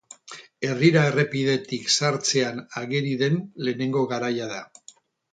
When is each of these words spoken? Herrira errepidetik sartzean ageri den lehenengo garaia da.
Herrira 0.67 1.01
errepidetik 1.09 1.91
sartzean 1.95 2.61
ageri 2.81 3.11
den 3.19 3.37
lehenengo 3.67 4.03
garaia 4.15 4.49
da. 4.55 4.59